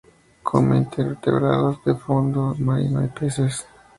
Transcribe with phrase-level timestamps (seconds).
[0.43, 3.67] Come invertebrados del fondo marino y peces.